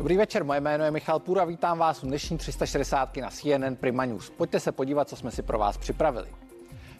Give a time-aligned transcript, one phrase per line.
[0.00, 4.04] Dobrý večer, moje jméno je Michal Půra, vítám vás u dnešní 360 na CNN Prima
[4.04, 4.30] News.
[4.30, 6.26] Pojďte se podívat, co jsme si pro vás připravili.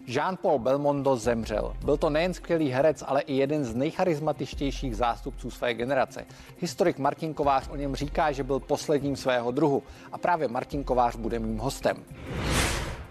[0.07, 1.77] Jean-Paul Belmondo zemřel.
[1.85, 6.27] Byl to nejen skvělý herec, ale i jeden z nejcharizmatičtějších zástupců své generace.
[6.59, 9.83] Historik Martin Kovář o něm říká, že byl posledním svého druhu
[10.13, 12.05] a právě Martin Kovář bude mým hostem.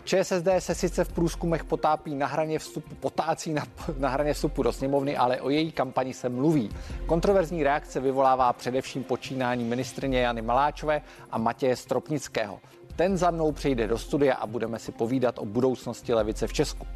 [0.04, 3.64] ČSSD se sice v průzkumech potápí na hraně vstupu, potácí na,
[3.98, 6.70] na hraně vstupu do sněmovny, ale o její kampani se mluví.
[7.06, 12.60] Kontroverzní reakce vyvolává především počínání ministrině Jany Maláčové a Matěje Stropnického.
[12.96, 16.88] Ten za mnou přijde do studia a budeme si povídat o budoucnosti levice v Česku.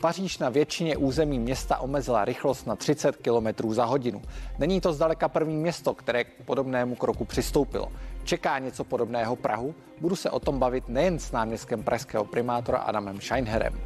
[0.00, 4.22] Paříž na většině území města omezila rychlost na 30 km za hodinu.
[4.58, 7.88] Není to zdaleka první město, které k podobnému kroku přistoupilo.
[8.24, 9.74] Čeká něco podobného Prahu?
[10.00, 13.80] Budu se o tom bavit nejen s náměstkem pražského primátora Adamem Scheinherem.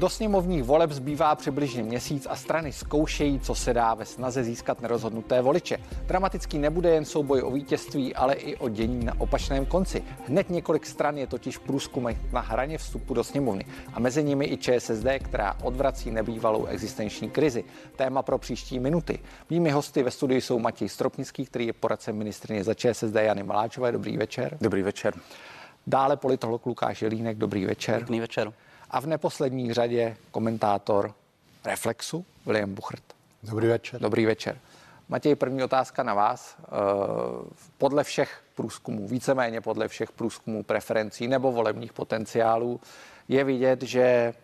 [0.00, 4.80] Do sněmovních voleb zbývá přibližně měsíc a strany zkoušejí, co se dá ve snaze získat
[4.80, 5.78] nerozhodnuté voliče.
[6.06, 10.02] Dramatický nebude jen souboj o vítězství, ale i o dění na opačném konci.
[10.26, 14.56] Hned několik stran je totiž průzkumech na hraně vstupu do sněmovny a mezi nimi i
[14.56, 17.64] ČSSD, která odvrací nebývalou existenční krizi.
[17.96, 19.18] Téma pro příští minuty.
[19.50, 23.92] Mými hosty ve studiu jsou Matěj Stropnický, který je poradcem ministrině za ČSSD Jany Maláčové.
[23.92, 24.58] Dobrý večer.
[24.60, 25.14] Dobrý večer.
[25.86, 27.38] Dále politolog Lukáš Jelínek.
[27.38, 28.00] Dobrý večer.
[28.00, 28.52] Dobrý večer.
[28.90, 31.14] A v neposlední řadě komentátor
[31.64, 33.02] Reflexu William Buchert.
[33.42, 34.00] Dobrý večer.
[34.00, 34.58] Dobrý večer.
[35.08, 36.56] Matěj, první otázka na vás.
[36.58, 36.66] Eh,
[37.78, 42.80] podle všech průzkumů, víceméně podle všech průzkumů preferencí nebo volebních potenciálů,
[43.28, 44.34] je vidět, že eh,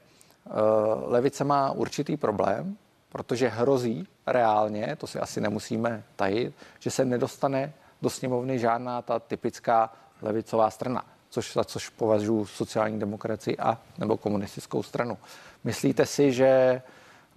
[1.07, 2.77] levice má určitý problém,
[3.09, 9.19] protože hrozí reálně, to si asi nemusíme tajit, že se nedostane do sněmovny žádná ta
[9.19, 15.19] typická levicová strana což, za což považuji sociální demokracii a nebo komunistickou stranu.
[15.65, 16.83] Myslíte si, že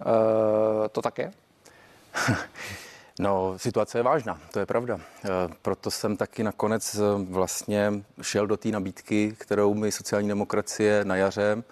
[0.06, 1.32] uh, to také?
[3.18, 5.00] No, situace je vážná, to je pravda.
[5.24, 5.28] Eh,
[5.62, 7.00] proto jsem taky nakonec eh,
[7.30, 7.92] vlastně
[8.22, 11.62] šel do té nabídky, kterou mi sociální demokracie na jaře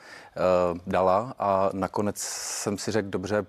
[0.87, 3.47] dala a nakonec jsem si řekl, dobře,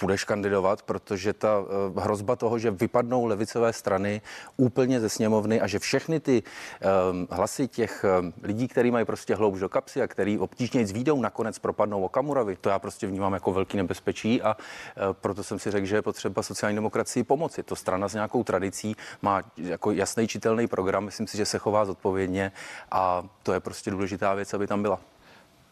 [0.00, 1.66] budeš kandidovat, protože ta uh,
[2.02, 4.20] hrozba toho, že vypadnou levicové strany
[4.56, 9.34] úplně ze sněmovny a že všechny ty um, hlasy těch um, lidí, kteří mají prostě
[9.34, 13.52] hloubš do kapsy a který obtížně výjdou, nakonec propadnou Okamurovi, to já prostě vnímám jako
[13.52, 17.62] velký nebezpečí a uh, proto jsem si řekl, že je potřeba sociální demokracii pomoci.
[17.62, 21.84] To strana s nějakou tradicí má jako jasný čitelný program, myslím si, že se chová
[21.84, 22.52] zodpovědně
[22.90, 25.00] a to je prostě důležitá věc, aby tam byla.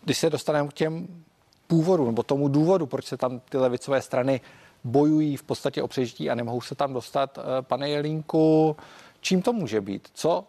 [0.05, 1.25] Když se dostaneme k těm
[1.71, 4.41] původu nebo tomu důvodu, proč se tam ty levicové strany
[4.85, 7.39] bojují v podstatě o přežití a nemohou se tam dostat.
[7.39, 8.77] Eh, pane Jelínku,
[9.21, 10.09] čím to může být?
[10.15, 10.45] Co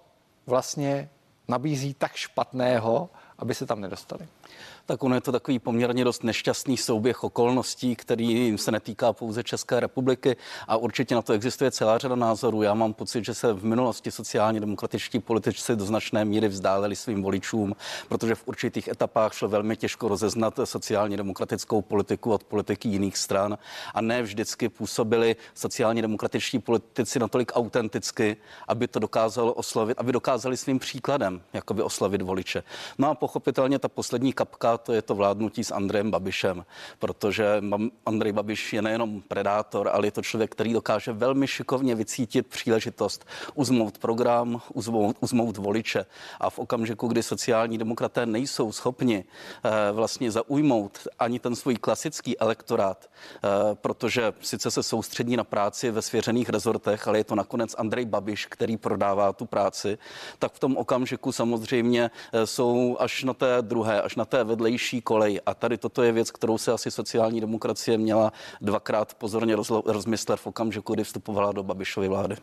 [0.46, 1.10] vlastně
[1.48, 4.28] nabízí tak špatného, aby se tam nedostali?
[4.92, 9.80] Tak ono je to takový poměrně dost nešťastný souběh okolností, který se netýká pouze České
[9.80, 10.36] republiky
[10.68, 12.62] a určitě na to existuje celá řada názorů.
[12.62, 17.24] Já mám pocit, že se v minulosti sociálně demokratičtí politici do značné míry vzdáleli svým
[17.24, 17.76] voličům,
[18.10, 23.58] protože v určitých etapách šlo velmi těžko rozeznat sociálně demokratickou politiku od politiky jiných stran
[23.94, 28.38] a ne vždycky působili sociálně demokratičtí politici natolik autenticky,
[28.68, 32.64] aby to dokázalo oslovit, aby dokázali svým příkladem jakoby oslovit voliče.
[32.98, 36.66] No a pochopitelně ta poslední kapka to je to vládnutí s Andrejem Babišem,
[37.00, 37.62] protože
[38.06, 43.26] Andrej Babiš je nejenom predátor, ale je to člověk, který dokáže velmi šikovně vycítit příležitost,
[43.56, 46.06] uzmout program, uzmout, uzmout voliče.
[46.40, 52.40] A v okamžiku, kdy sociální demokraté nejsou schopni eh, vlastně zaujmout ani ten svůj klasický
[52.40, 57.76] elektorát, eh, protože sice se soustředí na práci ve svěřených rezortech, ale je to nakonec
[57.78, 59.98] Andrej Babiš, který prodává tu práci,
[60.40, 64.61] tak v tom okamžiku samozřejmě eh, jsou až na té druhé, až na té vedle
[64.62, 65.42] vedlejší kolej.
[65.46, 70.40] A tady toto je věc, kterou se asi sociální demokracie měla dvakrát pozorně rozlo- rozmyslet
[70.40, 72.36] v okamžiku, kdy vstupovala do Babišovy vlády.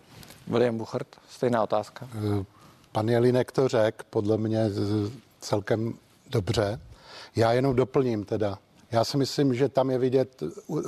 [0.46, 2.08] William Buchert, stejná otázka.
[2.14, 2.44] Eh,
[2.92, 4.70] pan Jelinek to řekl, podle mě
[5.40, 5.94] celkem
[6.30, 6.80] dobře.
[7.36, 8.58] Já jenom doplním teda.
[8.90, 10.42] Já si myslím, že tam je vidět,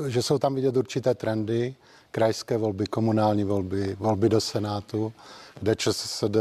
[0.07, 1.75] že jsou tam vidět určité trendy,
[2.11, 5.13] krajské volby, komunální volby, volby do Senátu,
[5.61, 6.37] kde ČSSD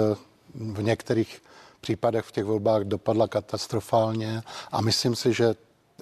[0.56, 1.41] v některých
[1.81, 4.41] případech v těch volbách dopadla katastrofálně
[4.71, 5.55] a myslím si, že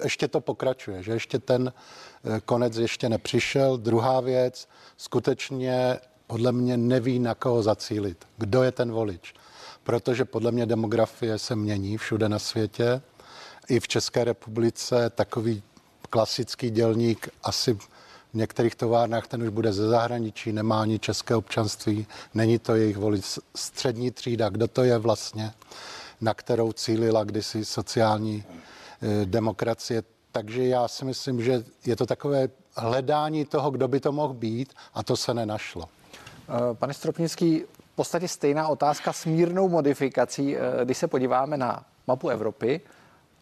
[0.03, 3.77] ještě to pokračuje, že ještě ten eh, konec ještě nepřišel.
[3.77, 9.33] Druhá věc, skutečně podle mě neví, na koho zacílit, kdo je ten volič.
[9.83, 13.01] Protože podle mě demografie se mění všude na světě.
[13.69, 15.63] I v České republice takový
[16.09, 17.77] klasický dělník asi
[18.33, 22.97] v některých továrnách ten už bude ze zahraničí, nemá ani české občanství, není to jejich
[22.97, 23.25] volič
[23.56, 24.50] střední třída.
[24.50, 25.51] Kdo to je vlastně,
[26.21, 32.50] na kterou cílila kdysi sociální eh, demokracie, takže já si myslím, že je to takové
[32.75, 35.89] hledání toho, kdo by to mohl být a to se nenašlo.
[36.50, 37.63] Eh, pane Stropnický,
[37.94, 42.81] v podstatě stejná otázka s mírnou modifikací, eh, když se podíváme na mapu Evropy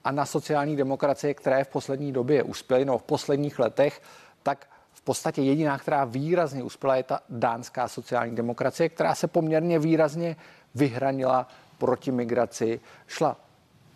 [0.03, 4.01] a na sociální demokracie, které v poslední době uspěly, no v posledních letech,
[4.43, 9.79] tak v podstatě jediná, která výrazně uspěla, je ta dánská sociální demokracie, která se poměrně
[9.79, 10.35] výrazně
[10.75, 11.47] vyhranila
[11.77, 13.37] proti migraci, šla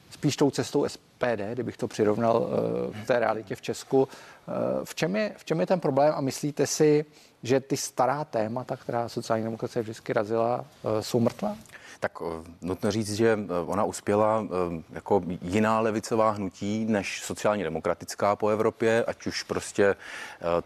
[0.09, 4.07] spíš tou cestou SPD, kdybych to přirovnal eh, k té realitě v Česku.
[4.07, 4.51] Eh,
[4.85, 7.05] v čem, je, v čem je ten problém a myslíte si,
[7.43, 11.57] že ty stará témata, která sociální demokracie vždycky razila, eh, jsou mrtvá?
[11.99, 17.63] Tak eh, nutno říct, že eh, ona uspěla eh, jako jiná levicová hnutí než sociálně
[17.63, 19.95] demokratická po Evropě, ať už prostě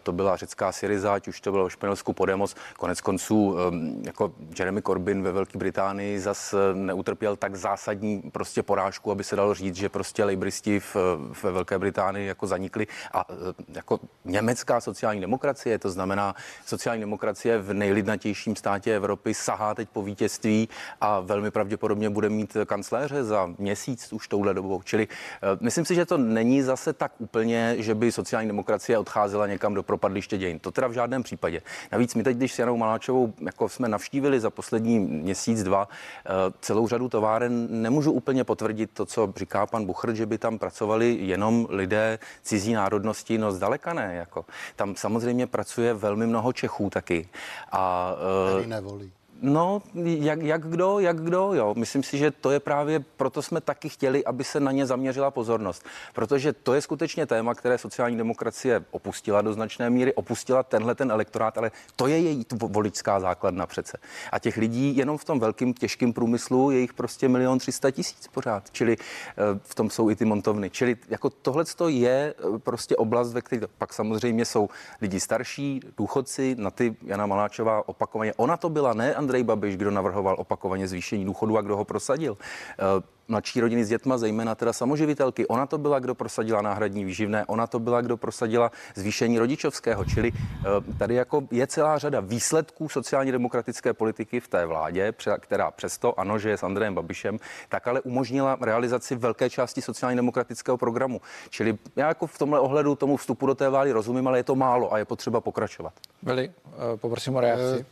[0.02, 2.56] to byla řecká Syriza, ať už to bylo Španělsku Podemos.
[2.76, 3.56] Konec konců
[4.02, 9.54] jako Jeremy Corbyn ve Velké Británii zas neutrpěl tak zásadní prostě porážku, aby se dalo
[9.54, 10.96] říct, že prostě lejbristi v,
[11.42, 13.26] ve Velké Británii jako zanikli a
[13.68, 16.34] jako německá sociální demokracie, to znamená
[16.66, 20.68] sociální demokracie v nejlidnatějším státě Evropy sahá teď po vítězství
[21.00, 24.82] a velmi pravděpodobně bude mít kancléře za měsíc už touhle dobou.
[24.82, 29.46] Čili eh, myslím si, že to není zase tak úplně, že by sociální demokracie odcházela
[29.46, 30.58] někam do propadliště dějin.
[30.58, 31.62] To teda v žádném případě.
[31.92, 36.30] Navíc my teď, když s Janou Maláčovou jako jsme navštívili za poslední měsíc, dva eh,
[36.60, 41.18] celou řadu továren, nemůžu úplně potvrdit to, co říká pan Buchr, že by tam pracovali
[41.20, 44.14] jenom lidé cizí národnosti, no zdaleka ne.
[44.14, 44.44] Jako.
[44.76, 47.28] Tam samozřejmě pracuje velmi mnoho Čechů taky.
[47.72, 48.14] A,
[48.60, 49.12] uh, nevolí.
[49.46, 51.74] No, jak, jak kdo, jak kdo, jo.
[51.76, 55.30] Myslím si, že to je právě, proto jsme taky chtěli, aby se na ně zaměřila
[55.30, 55.84] pozornost.
[56.14, 61.10] Protože to je skutečně téma, které sociální demokracie opustila do značné míry, opustila tenhle ten
[61.10, 63.98] elektorát, ale to je její voličská základna přece.
[64.32, 68.28] A těch lidí jenom v tom velkým těžkém průmyslu je jich prostě milion třista tisíc
[68.28, 68.70] pořád.
[68.70, 70.70] Čili eh, v tom jsou i ty montovny.
[70.70, 74.68] Čili jako tohle je eh, prostě oblast, ve které pak samozřejmě jsou
[75.00, 78.32] lidi starší, důchodci, na ty Jana Maláčová opakovaně.
[78.36, 81.84] Ona to byla, ne Andrej Andrej Babiš, kdo navrhoval opakovaně zvýšení důchodu a kdo ho
[81.84, 82.36] prosadil.
[82.78, 85.46] Eh, mladší rodiny s dětma, zejména teda samoživitelky.
[85.46, 90.04] Ona to byla, kdo prosadila náhradní výživné, ona to byla, kdo prosadila zvýšení rodičovského.
[90.04, 90.62] Čili eh,
[90.98, 96.38] tady jako je celá řada výsledků sociálně demokratické politiky v té vládě, která přesto, ano,
[96.38, 97.38] že je s Andrejem Babišem,
[97.68, 101.20] tak ale umožnila realizaci velké části sociálně demokratického programu.
[101.50, 104.54] Čili já jako v tomhle ohledu tomu vstupu do té vlády rozumím, ale je to
[104.54, 105.92] málo a je potřeba pokračovat.
[106.22, 107.84] Vili, eh, poprosím o reakci.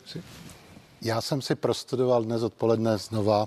[1.04, 3.46] Já jsem si prostudoval dnes odpoledne znova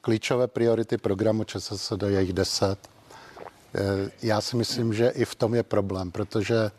[0.00, 2.78] klíčové priority programu ČSSD, je jich deset.
[3.74, 6.70] Eh, já si myslím, že i v tom je problém, protože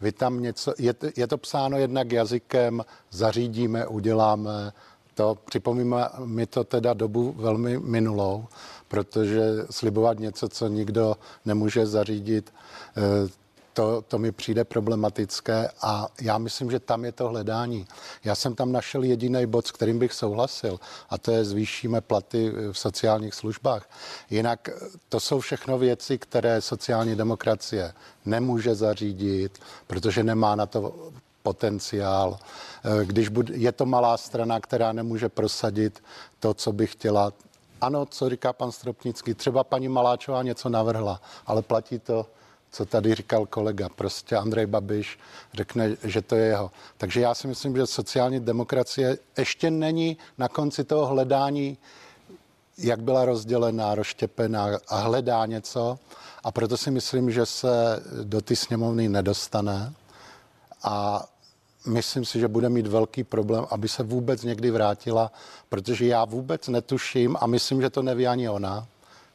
[0.00, 4.72] vy tam něco, je, je to psáno jednak jazykem, zařídíme, uděláme,
[5.14, 8.46] to připomíná mi to teda dobu velmi minulou,
[8.88, 12.54] protože slibovat něco, co nikdo nemůže zařídit,
[12.96, 13.47] eh,
[13.78, 17.86] to, to mi přijde problematické a já myslím, že tam je to hledání.
[18.24, 20.80] Já jsem tam našel jediný bod, s kterým bych souhlasil
[21.10, 23.90] a to je zvýšíme platy v sociálních službách.
[24.30, 24.68] Jinak
[25.08, 27.94] to jsou všechno věci, které sociální demokracie
[28.24, 31.10] nemůže zařídit, protože nemá na to
[31.42, 32.38] potenciál.
[33.04, 36.02] Když bude, je to malá strana, která nemůže prosadit
[36.40, 37.32] to, co by chtěla,
[37.80, 42.26] ano, co říká pan Stropnický, třeba paní Maláčová něco navrhla, ale platí to
[42.70, 43.88] co tady říkal kolega.
[43.88, 45.18] Prostě Andrej Babiš
[45.54, 46.70] řekne, že to je jeho.
[46.96, 51.78] Takže já si myslím, že sociální demokracie ještě není na konci toho hledání,
[52.78, 55.98] jak byla rozdělená, rozštěpená a hledá něco.
[56.44, 59.92] A proto si myslím, že se do ty sněmovny nedostane.
[60.82, 61.24] A
[61.86, 65.32] myslím si, že bude mít velký problém, aby se vůbec někdy vrátila,
[65.68, 68.86] protože já vůbec netuším a myslím, že to neví ani ona,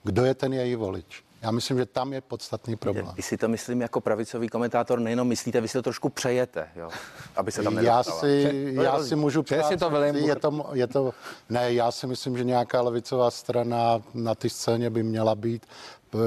[0.04, 1.24] kdo je ten její volič.
[1.44, 3.08] Já myslím, že tam je podstatný problém.
[3.16, 6.90] Vy si to myslím jako pravicový komentátor nejenom myslíte, vy si to trošku přejete, jo?
[7.36, 10.88] aby se tam já si, já si můžu přát, si to velím, je to, je
[10.88, 11.14] to,
[11.50, 15.66] ne, já si myslím, že nějaká levicová strana na té scéně by měla být.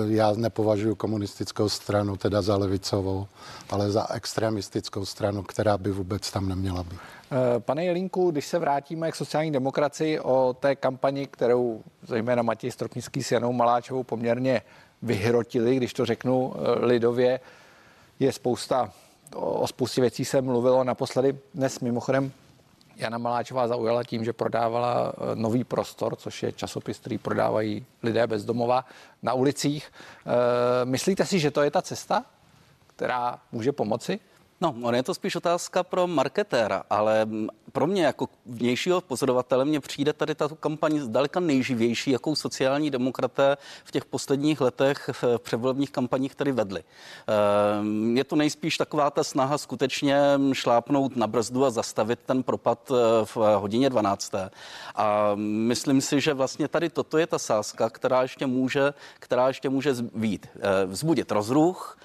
[0.07, 3.27] Já nepovažuji komunistickou stranu teda za levicovou,
[3.71, 6.99] ale za extremistickou stranu, která by vůbec tam neměla být.
[7.33, 12.71] Eh, pane Jelínku, když se vrátíme k sociální demokracii o té kampani, kterou zejména Matěj
[12.71, 14.63] Stropnický s Janou Maláčovou poměrně
[15.07, 17.41] vyhrotili, když to řeknu eh, lidově.
[18.19, 18.93] Je spousta,
[19.35, 22.33] o spoustě věcí se mluvilo naposledy dnes mimochodem
[22.97, 28.27] Jana Maláčová zaujala tím, že prodávala eh, nový prostor, což je časopis, který prodávají lidé
[28.27, 28.85] bezdomova
[29.23, 29.93] na ulicích.
[30.27, 32.25] Eh, myslíte si, že to je ta cesta,
[32.97, 34.21] která může pomoci?
[34.61, 37.29] No, on je to spíš otázka pro marketéra, ale
[37.77, 43.57] pro mě jako vnějšího pozorovatele mě přijde tady tato kampaň zdaleka nejživější, jakou sociální demokraté
[43.85, 46.85] v těch posledních letech v předvolebních kampaních tady vedli.
[48.15, 50.21] Je to nejspíš taková ta snaha skutečně
[50.53, 52.93] šlápnout na brzdu a zastavit ten propad
[53.25, 54.33] v hodině 12.
[54.95, 59.69] A myslím si, že vlastně tady toto je ta sázka, která ještě může, která ještě
[59.69, 60.47] může být.
[60.87, 61.99] Vzbudit rozruch,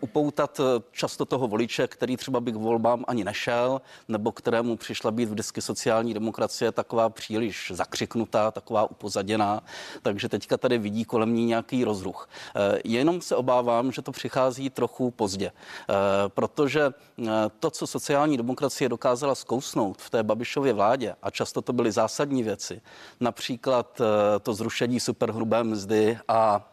[0.00, 0.60] upoutat
[0.92, 5.62] často toho voliče, který třeba by k volbám ani nešel, nebo kterému přišla být vždycky
[5.62, 9.62] sociální demokracie taková příliš zakřiknutá, taková upozaděná,
[10.02, 12.28] takže teďka tady vidí kolem ní nějaký rozruch.
[12.56, 15.94] Eh, jenom se obávám, že to přichází trochu pozdě, eh,
[16.28, 17.30] protože eh,
[17.60, 22.42] to, co sociální demokracie dokázala zkousnout v té Babišově vládě, a často to byly zásadní
[22.42, 22.80] věci,
[23.20, 24.00] například
[24.42, 26.72] to zrušení superhrubé mzdy a,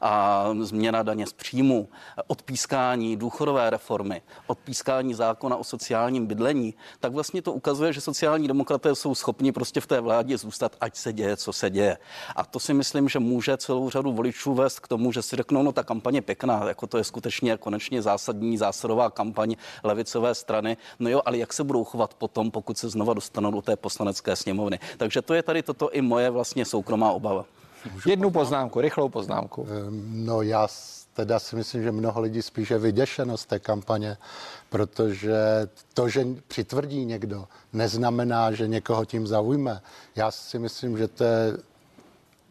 [0.00, 1.88] a změna daně z příjmu,
[2.26, 8.94] odpískání důchodové reformy, odpískání zákona o sociálním bydlení, tak vlastně to ukazuje, že sociální demokraté
[8.94, 11.98] jsou schopni prostě v té vládě zůstat, ať se děje, co se děje.
[12.36, 15.62] A to si myslím, že může celou řadu voličů vést k tomu, že si řeknou,
[15.62, 20.76] no ta kampaně pěkná, jako to je skutečně konečně zásadní zásadová kampaň levicové strany.
[20.98, 24.36] No jo, ale jak se budou chovat potom, pokud se znova dostanou do té poslanecké
[24.36, 24.78] sněmovny.
[24.96, 27.44] Takže to je tady toto i moje vlastně soukromá obava.
[28.06, 29.66] Jednu poznámku, rychlou poznámku.
[30.02, 30.68] No já
[31.14, 34.16] teda si myslím, že mnoho lidí spíše vyděšeno z té kampaně,
[34.68, 35.34] protože
[35.94, 39.82] to, že přitvrdí někdo, neznamená, že někoho tím zaujme.
[40.16, 41.56] Já si myslím, že to je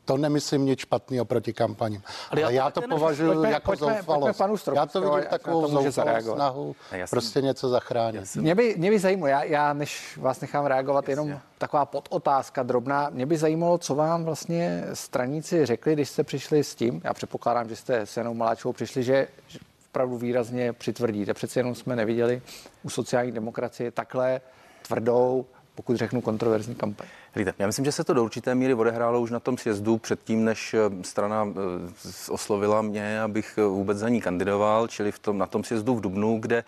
[0.05, 2.03] to nemyslím nic špatného proti kampaním.
[2.31, 4.65] Ale, já, Ale já to považuji pojďme, jako pojďme, zoufalost.
[4.65, 6.75] Pojďme já to vidím takovou zoufalou snahu
[7.09, 8.27] prostě něco zachránit.
[8.27, 8.41] Jsem...
[8.41, 11.11] Mě by, mě by zajímalo, já, já než vás nechám reagovat, Jasně.
[11.11, 13.09] jenom taková podotázka drobná.
[13.09, 17.69] Mě by zajímalo, co vám vlastně straníci řekli, když jste přišli s tím, já předpokládám,
[17.69, 19.59] že jste s Janou Maláčovou přišli, že, že
[19.91, 21.33] opravdu výrazně přitvrdíte.
[21.33, 22.41] Přeci jenom jsme neviděli
[22.83, 24.41] u sociální demokracie takhle
[24.87, 25.45] tvrdou,
[25.75, 27.07] pokud řeknu kontroverzní kampaň.
[27.35, 30.45] Víte, já myslím, že se to do určité míry odehrálo už na tom sjezdu předtím,
[30.45, 35.37] než eh, strana eh, oslovila mě, abych eh, vůbec za ní kandidoval, čili v tom,
[35.37, 36.63] na tom sjezdu v Dubnu, kde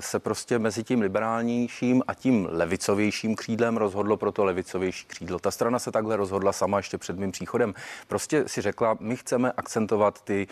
[0.00, 5.38] se prostě mezi tím liberálnějším a tím levicovějším křídlem rozhodlo pro to levicovější křídlo.
[5.38, 7.74] Ta strana se takhle rozhodla sama ještě před mým příchodem.
[8.08, 10.46] Prostě si řekla, my chceme akcentovat ty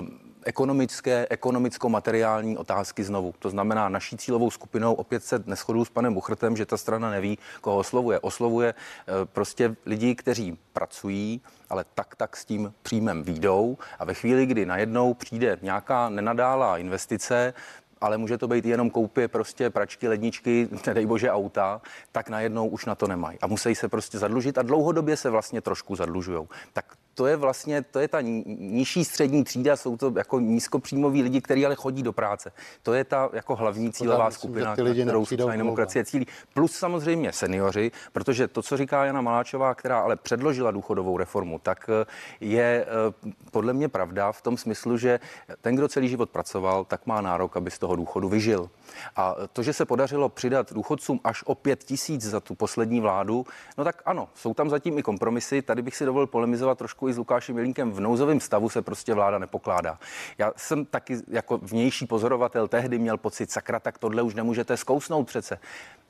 [0.00, 3.34] uh, ekonomické, ekonomicko-materiální otázky znovu.
[3.38, 7.38] To znamená, naší cílovou skupinou opět se neschodu s panem Buchrtem, že ta strana neví,
[7.60, 8.20] koho oslovuje.
[8.20, 14.14] Oslovuje eh, prostě lidi, kteří pracují, ale tak tak s tím příjmem výjdou a ve
[14.14, 17.54] chvíli, kdy najednou přijde nějaká nenadálá investice,
[18.00, 21.80] ale může to být jenom koupě prostě pračky, ledničky, nedej bože auta,
[22.12, 23.38] tak najednou už na to nemají.
[23.42, 26.48] A musí se prostě zadlužit a dlouhodobě se vlastně trošku zadlužují.
[26.72, 26.84] Tak
[27.16, 31.66] to je vlastně, to je ta nižší střední třída, jsou to jako nízkopříjmoví lidi, kteří
[31.66, 32.52] ale chodí do práce.
[32.82, 36.26] To je ta jako hlavní cílová myslím, skupina, ty lidi kterou sociální demokracie cílí.
[36.54, 41.90] Plus samozřejmě seniori, protože to, co říká Jana Maláčová, která ale předložila důchodovou reformu, tak
[42.02, 42.06] eh,
[42.40, 45.20] je eh, podle mě pravda v tom smyslu, že
[45.60, 48.70] ten, kdo celý život pracoval, tak má nárok, aby z toho důchodu vyžil.
[49.16, 53.46] A to, že se podařilo přidat důchodcům až o pět tisíc za tu poslední vládu,
[53.78, 55.62] no tak ano, jsou tam zatím i kompromisy.
[55.62, 57.92] Tady bych si dovolil polemizovat trošku i s Lukášem Jelínkem.
[57.92, 59.98] V nouzovém stavu se prostě vláda nepokládá.
[60.38, 65.26] Já jsem taky jako vnější pozorovatel tehdy měl pocit, sakra, tak tohle už nemůžete zkousnout
[65.26, 65.58] přece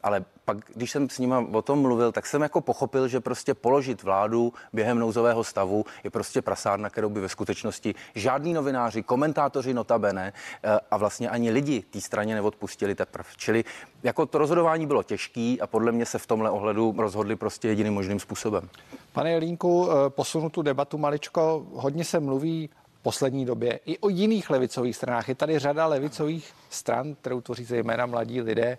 [0.03, 3.55] ale pak, když jsem s nima o tom mluvil, tak jsem jako pochopil, že prostě
[3.55, 9.75] položit vládu během nouzového stavu je prostě prasárna, kterou by ve skutečnosti žádní novináři, komentátoři
[9.75, 13.29] notabene eh, a vlastně ani lidi té straně neodpustili teprve.
[13.37, 13.65] Čili
[14.03, 17.95] jako to rozhodování bylo těžký a podle mě se v tomhle ohledu rozhodli prostě jediným
[17.95, 18.69] možným způsobem.
[19.13, 21.67] Pane Jelínku, eh, posunu tu debatu maličko.
[21.73, 22.71] Hodně se mluví
[23.07, 25.29] poslední době i o jiných levicových stranách.
[25.29, 28.79] Je tady řada levicových stran, kterou tvoří zejména mladí lidé,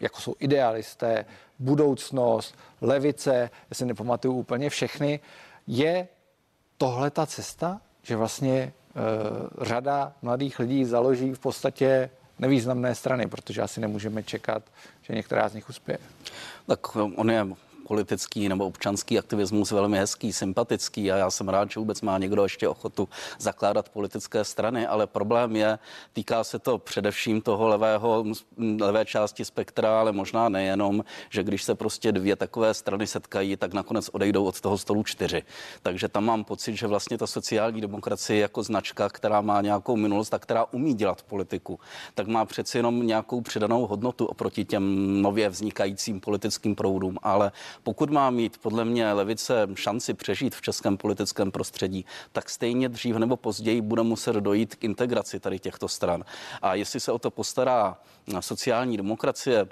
[0.00, 1.26] jako jsou idealisté,
[1.58, 5.20] budoucnost, levice, já si nepamatuju úplně všechny.
[5.66, 6.08] Je
[6.78, 13.62] tohle ta cesta, že vlastně eh, řada mladých lidí založí v podstatě nevýznamné strany, protože
[13.62, 14.62] asi nemůžeme čekat,
[15.02, 15.98] že některá z nich uspěje.
[16.66, 17.46] Tak on je
[17.86, 22.42] politický nebo občanský aktivismus velmi hezký, sympatický a já jsem rád, že vůbec má někdo
[22.42, 23.08] ještě ochotu
[23.38, 25.78] zakládat politické strany, ale problém je,
[26.12, 28.24] týká se to především toho levého,
[28.80, 33.74] levé části spektra, ale možná nejenom, že když se prostě dvě takové strany setkají, tak
[33.74, 35.42] nakonec odejdou od toho stolu čtyři.
[35.82, 40.34] Takže tam mám pocit, že vlastně ta sociální demokracie jako značka, která má nějakou minulost
[40.34, 41.80] a která umí dělat politiku,
[42.14, 47.52] tak má přeci jenom nějakou přidanou hodnotu oproti těm nově vznikajícím politickým proudům, ale
[47.82, 53.16] Pokud má mít podle mě levice šanci přežít v českém politickém prostředí, tak stejně dřív
[53.16, 56.24] nebo později bude muset dojít k integraci tady těchto stran.
[56.62, 57.98] A jestli se o to postará
[58.40, 59.68] sociální demokracie,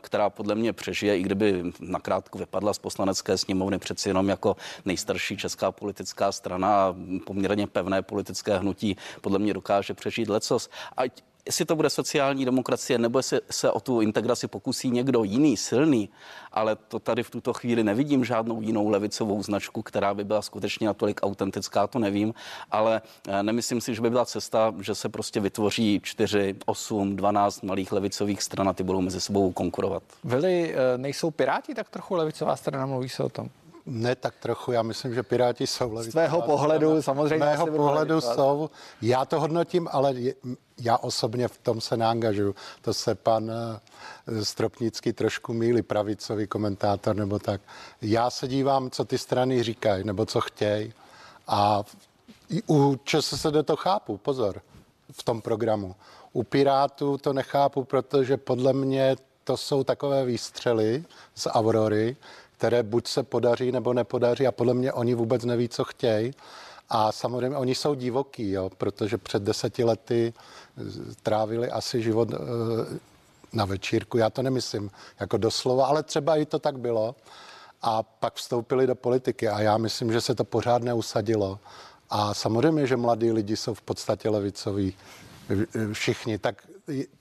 [0.00, 5.36] která podle mě přežije, i kdyby nakrátko vypadla z poslanecké sněmovny přeci jenom jako nejstarší
[5.36, 6.94] česká politická strana a
[7.26, 10.70] poměrně pevné politické hnutí, podle mě dokáže přežít lecos.
[10.96, 15.56] Ať jestli to bude sociální demokracie, nebo se, se o tu integraci pokusí někdo jiný,
[15.56, 16.08] silný,
[16.52, 20.86] ale to tady v tuto chvíli nevidím žádnou jinou levicovou značku, která by byla skutečně
[20.86, 22.34] natolik autentická, to nevím,
[22.70, 27.62] ale eh, nemyslím si, že by byla cesta, že se prostě vytvoří 4, 8, 12
[27.62, 30.02] malých levicových stran a ty budou mezi sebou konkurovat.
[30.24, 33.48] Vili, eh, nejsou Piráti tak trochu levicová strana, mluví se o tom?
[33.86, 34.72] Ne, tak trochu.
[34.72, 36.10] Já myslím, že Piráti jsou levicová.
[36.10, 37.36] Z tvého pohledu samozřejmě.
[37.36, 38.70] Z mého pohledu jsou.
[39.02, 40.14] Já to hodnotím, ale
[40.80, 42.54] já osobně v tom se neangažuju.
[42.82, 47.60] To se pan eh, Stropnický trošku míli, pravicový komentátor nebo tak.
[48.02, 50.92] Já se dívám, co ty strany říkají, nebo co chtějí.
[51.46, 51.82] A
[52.68, 54.62] u ČSSD to chápu, pozor,
[55.12, 55.94] v tom programu.
[56.32, 62.16] U Pirátů to nechápu, protože podle mě to jsou takové výstřely z Aurory,
[62.58, 66.32] které buď se podaří nebo nepodaří a podle mě oni vůbec neví, co chtějí.
[66.88, 70.32] A samozřejmě oni jsou divoký, jo, protože před deseti lety
[71.22, 72.36] trávili asi život e,
[73.52, 74.18] na večírku.
[74.18, 77.14] Já to nemyslím jako doslova, ale třeba i to tak bylo.
[77.82, 81.58] A pak vstoupili do politiky a já myslím, že se to pořád neusadilo.
[82.10, 84.94] A samozřejmě, že mladí lidi jsou v podstatě levicoví
[85.92, 86.66] všichni, tak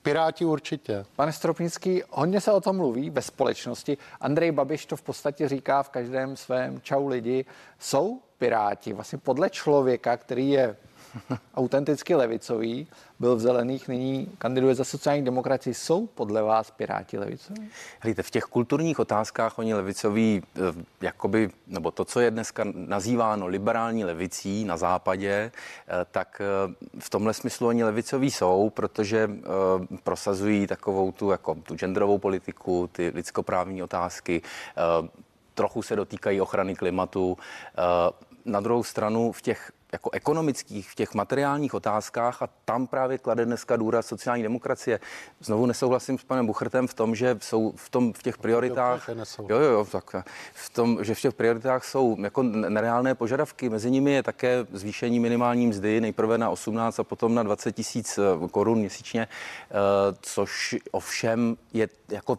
[0.02, 1.06] Piráti určitě.
[1.16, 3.98] Pane Stropnický, hodně se o tom mluví ve společnosti.
[4.22, 7.46] Andrej Babiš to v podstatě říká v každém svém čau lidi.
[7.80, 10.76] Jsou Piráti vlastně podle člověka, který je
[11.56, 12.88] autenticky levicový,
[13.20, 15.74] byl v Zelených, nyní kandiduje za sociální demokracii.
[15.74, 17.70] Jsou podle vás Piráti levicoví?
[18.00, 20.60] Hlíte, v těch kulturních otázkách oni levicoví, eh,
[21.02, 25.52] jakoby, nebo to, co je dneska nazýváno liberální levicí na západě,
[25.88, 29.30] eh, tak eh, v tomhle smyslu oni levicoví jsou, protože
[30.04, 34.42] prosazují takovou tu, jako, tu genderovou politiku, ty lidskoprávní otázky,
[35.54, 37.38] trochu se dotýkají ochrany klimatu.
[38.46, 43.46] Na druhou stranu v těch jako ekonomických, v těch materiálních otázkách a tam právě klade
[43.46, 45.00] dneska důraz sociální demokracie.
[45.40, 49.10] Znovu nesouhlasím s panem Buchrtem v tom, že jsou v, tom, v těch prioritách,
[49.50, 50.16] jo, jo, jo, tak,
[50.54, 53.70] v tom, že v těch prioritách jsou jako nereálné požadavky.
[53.70, 58.18] Mezi nimi je také zvýšení minimální mzdy, nejprve na 18 a potom na 20 tisíc
[58.18, 59.76] eh, korun měsíčně, eh,
[60.22, 62.38] což ovšem je jako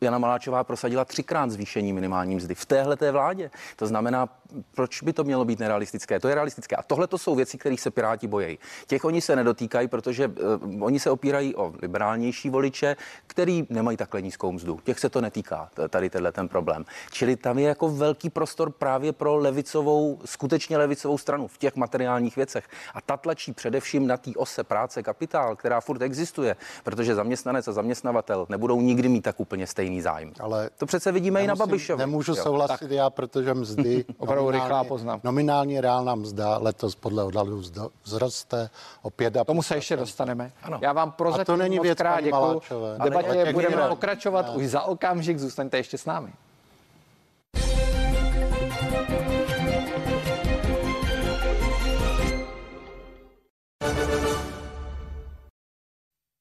[0.00, 3.50] Jana Maláčová prosadila třikrát zvýšení minimální mzdy v téhle té vládě.
[3.76, 4.28] To znamená,
[4.74, 6.20] proč by to mělo být nerealistické?
[6.20, 6.76] To je realistické.
[6.76, 8.58] A tohle to jsou věci, kterých se Piráti bojí.
[8.86, 14.22] Těch oni se nedotýkají, protože uh, oni se opírají o liberálnější voliče, který nemají takhle
[14.22, 14.80] nízkou mzdu.
[14.84, 16.84] Těch se to netýká, tady tenhle ten problém.
[17.10, 22.36] Čili tam je jako velký prostor právě pro levicovou, skutečně levicovou stranu v těch materiálních
[22.36, 22.68] věcech.
[22.94, 27.72] A ta tlačí především na té ose práce kapitál, která furt existuje, protože zaměstnanec a
[27.72, 30.32] zaměstnavatel nebudou nikdy mít tak úplně stejný zájem.
[30.40, 31.98] Ale to přece vidíme nemusím, i na Babišovi.
[31.98, 32.42] Nemůžu jo.
[32.42, 32.90] souhlasit tak.
[32.90, 35.28] já, protože mzdy Opravdu rychlá poznámka.
[35.28, 37.62] Nominální reálná mzda letos podle odhadů
[38.02, 38.70] vzroste
[39.02, 40.52] o 5 Tomu se ještě dostaneme.
[40.62, 40.78] Ano.
[40.82, 42.60] Já vám prozatím to není moc krát děkuji.
[43.04, 43.88] Debatě budeme ne.
[43.88, 44.52] pokračovat ne.
[44.56, 45.38] už za okamžik.
[45.38, 46.32] Zůstaňte ještě s námi.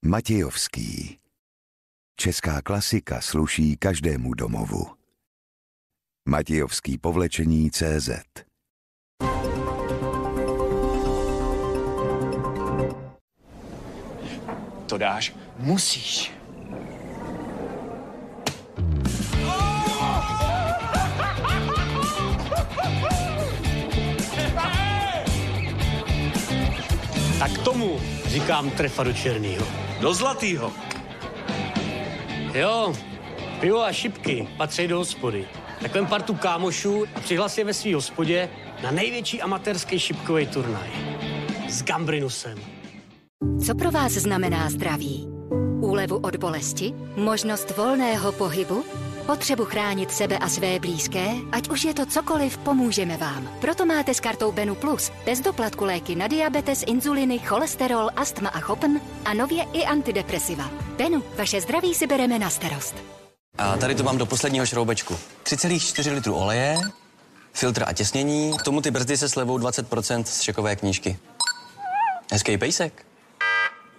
[0.05, 1.24] Matějovský.
[2.17, 4.87] Česká klasika sluší každému domovu.
[6.29, 8.09] Matějovský povlečení CZ
[14.85, 15.35] To dáš?
[15.59, 16.31] Musíš.
[27.39, 29.67] Tak tomu říkám trefa do černýho.
[30.01, 30.84] Do zlatýho.
[32.55, 32.93] Jo,
[33.59, 35.47] pivo a šipky patří do hospody.
[35.81, 38.49] Tak vem partu kámošů a přihlas je ve svý hospodě
[38.83, 40.89] na největší amatérský šipkový turnaj.
[41.69, 42.59] S Gambrinusem.
[43.65, 45.27] Co pro vás znamená zdraví?
[45.81, 46.93] Úlevu od bolesti?
[47.15, 48.83] Možnost volného pohybu?
[49.25, 51.27] Potřebu chránit sebe a své blízké?
[51.51, 53.49] Ať už je to cokoliv, pomůžeme vám.
[53.61, 58.59] Proto máte s kartou Benu Plus bez doplatku léky na diabetes, inzuliny, cholesterol, astma a
[58.59, 60.69] chopn a nově i antidepresiva.
[60.97, 62.95] Benu, vaše zdraví si bereme na starost.
[63.57, 65.13] A tady to mám do posledního šroubečku.
[65.43, 66.77] 3,4 litru oleje,
[67.53, 71.19] filtr a těsnění, k tomu ty brzdy se slevou 20% z šekové knížky.
[72.31, 73.05] Hezký pejsek.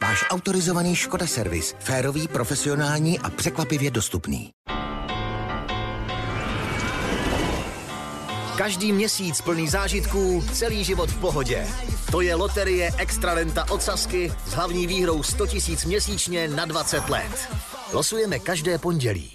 [0.02, 1.74] Váš autorizovaný Škoda servis.
[1.78, 4.50] Férový, profesionální a překvapivě dostupný.
[8.56, 11.66] Každý měsíc plný zážitků, celý život v pohodě.
[12.10, 17.48] To je loterie Extralenta od Sasky s hlavní výhrou 100 000 měsíčně na 20 let.
[17.92, 19.30] Losujeme každé pondělí.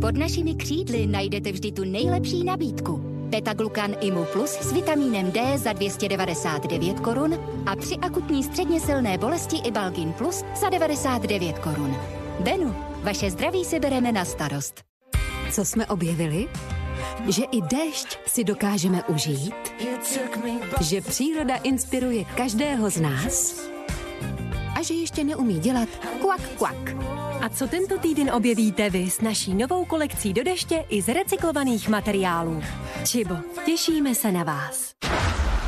[0.00, 3.00] Pod našimi křídly najdete vždy tu nejlepší nabídku.
[3.28, 7.34] Beta-glukan Imu Plus s vitamínem D za 299 korun
[7.66, 11.96] a při akutní středně silné bolesti i Balgin Plus za 99 korun.
[12.40, 14.82] Benu, vaše zdraví si bereme na starost.
[15.52, 16.48] Co jsme objevili?
[17.28, 19.54] Že i déšť si dokážeme užít,
[20.80, 23.68] že příroda inspiruje každého z nás
[24.78, 25.88] a že ještě neumí dělat
[26.20, 26.96] kvak kvak.
[27.42, 31.88] A co tento týden objevíte vy s naší novou kolekcí do deště i z recyklovaných
[31.88, 32.62] materiálů?
[33.06, 34.90] Čibo, těšíme se na vás.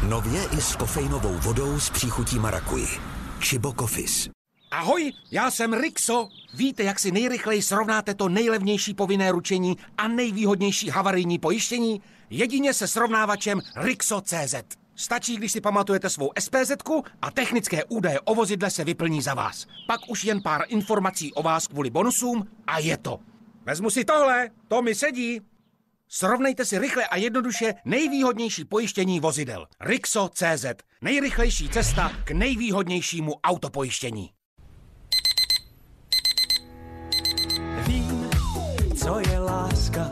[0.09, 2.87] Nově i s kofeinovou vodou s příchutí marakuji.
[3.41, 4.40] Chibo Coffees.
[4.71, 6.29] Ahoj, já jsem Rixo.
[6.55, 12.03] Víte, jak si nejrychleji srovnáte to nejlevnější povinné ručení a nejvýhodnější havarijní pojištění?
[12.31, 14.55] Jedině se srovnávačem Rixo.cz.
[14.97, 16.73] Stačí, když si pamatujete svou SPZ
[17.23, 19.67] a technické údaje o vozidle se vyplní za vás.
[19.87, 23.21] Pak už jen pár informací o vás kvůli bonusům a je to.
[23.67, 25.41] Vezmu si tohle, to mi sedí.
[26.09, 29.67] Srovnejte si rychle a jednoduše nejvýhodnější pojištění vozidel.
[29.81, 30.65] Rixo.cz.
[31.03, 34.31] Nejrychlejší cesta k nejvýhodnějšímu autopojištění.
[39.05, 40.11] Co je láska.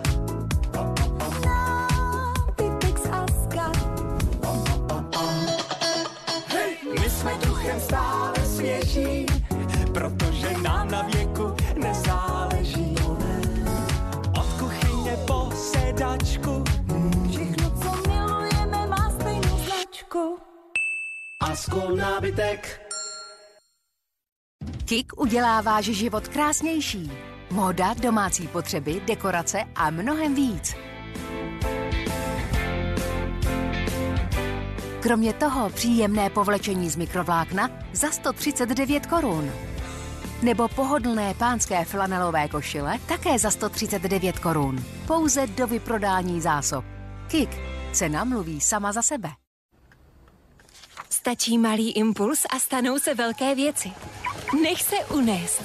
[6.48, 9.27] Hej, my jsme duchem stále svěží,
[9.92, 12.94] protože nám na věku nezáleží.
[14.40, 16.64] Od kuchyně po sedačku,
[17.31, 20.38] všechno, co milujeme, má stejnou značku.
[21.40, 22.81] A skol nábytek.
[24.85, 27.38] Kik udělá váš život krásnější.
[27.50, 30.74] Móda, domácí potřeby, dekorace a mnohem víc.
[35.00, 39.52] Kromě toho příjemné povlečení z mikrovlákna za 139 korun.
[40.42, 44.84] Nebo pohodlné pánské flanelové košile také za 139 korun.
[45.06, 46.84] Pouze do vyprodání zásob.
[47.28, 47.50] Kik.
[47.92, 49.28] Cena mluví sama za sebe.
[51.11, 53.92] Stačí malý impuls a stanou se velké věci.
[54.62, 55.62] Nech se unést.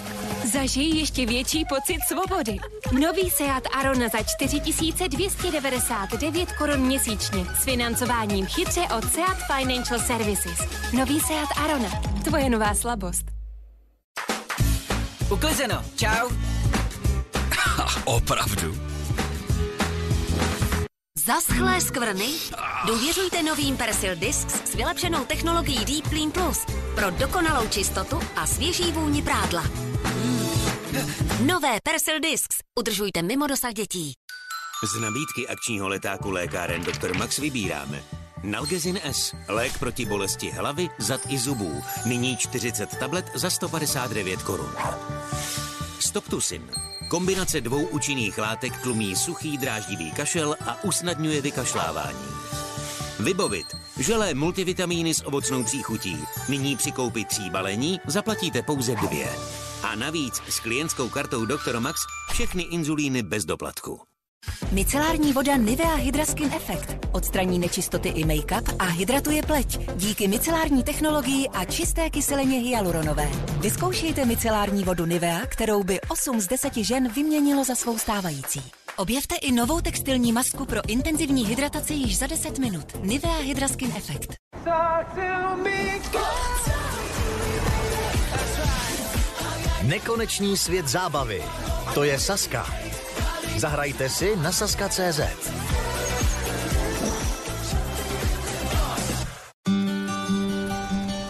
[0.52, 2.58] Zažij ještě větší pocit svobody.
[2.92, 10.60] Nový Seat Arona za 4299 korun měsíčně s financováním chytře od Seat Financial Services.
[10.94, 11.90] Nový Seat Arona.
[12.24, 13.26] Tvoje nová slabost.
[15.32, 15.86] Uklizeno.
[15.96, 16.30] Čau.
[18.06, 18.78] Opravdu?
[21.26, 22.28] Zaschlé skvrny?
[22.88, 28.92] Důvěřujte novým Persil Discs s vylepšenou technologií Deep Clean Plus pro dokonalou čistotu a svěží
[28.92, 29.64] vůni prádla.
[31.46, 32.58] Nové Persil Discs.
[32.80, 34.14] Udržujte mimo dosah dětí.
[34.84, 37.18] Z nabídky akčního letáku lékáren Dr.
[37.18, 38.04] Max vybíráme.
[38.44, 41.82] Nalgezin S, lék proti bolesti hlavy, zad i zubů.
[42.06, 44.72] Nyní 40 tablet za 159 korun.
[46.00, 46.70] Stoptusin.
[47.10, 52.28] Kombinace dvou účinných látek tlumí suchý dráždivý kašel a usnadňuje vykašlávání.
[53.20, 53.68] Vybovit.
[54.00, 56.18] Želé multivitamíny s ovocnou příchutí.
[56.50, 59.30] Nyní při koupi tří balení zaplatíte pouze dvě.
[59.84, 61.80] A navíc s klientskou kartou Dr.
[61.80, 64.02] Max všechny inzulíny bez doplatku.
[64.72, 71.50] Micelární voda Nivea Hydraskin Effect odstraní nečistoty i make-up a hydratuje pleť díky micelární technologii
[71.50, 73.30] a čisté kyselině hyaluronové.
[73.60, 78.62] Vyzkoušejte micelární vodu Nivea, kterou by 8 z 10 žen vyměnilo za svou stávající.
[78.98, 82.86] Objevte i novou textilní masku pro intenzivní hydrataci již za 10 minut.
[83.02, 84.34] Nivea Hydraskin Effect.
[89.84, 91.44] Nekonečný svět zábavy.
[91.94, 92.68] To je Saska.
[93.58, 95.20] Zahrajte si na saska.cz.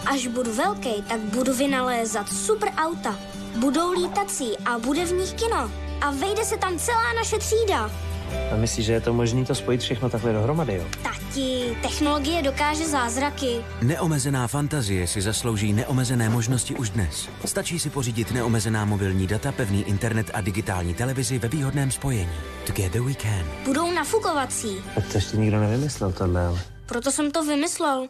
[0.06, 3.18] Až budu velký, tak budu vynalézat super auta.
[3.56, 5.70] Budou lítací a bude v nich kino.
[6.00, 7.90] A vejde se tam celá naše třída.
[8.52, 10.84] A myslíš, že je to možné to spojit všechno takhle dohromady, jo?
[11.02, 13.64] Tati, technologie dokáže zázraky.
[13.82, 17.28] Neomezená fantazie si zaslouží neomezené možnosti už dnes.
[17.44, 22.32] Stačí si pořídit neomezená mobilní data, pevný internet a digitální televizi ve výhodném spojení.
[22.66, 23.44] Together we can.
[23.64, 24.76] Budou nafukovací.
[24.94, 26.60] Tak to ještě nikdo nevymyslel tohle, ale...
[26.86, 28.08] Proto jsem to vymyslel.